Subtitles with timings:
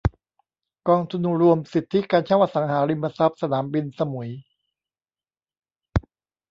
[0.87, 4.31] กองทุนรวมสิทธิการเช่าอสังหาริมทรัพย์สนามบินสมุย